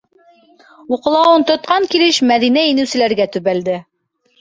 [0.97, 3.81] Уҡлауын тотҡан килеш Мәҙинә инеүселәргә төбәлде: